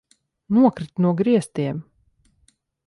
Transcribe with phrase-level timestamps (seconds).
[0.55, 1.85] Nokrita no griestiem!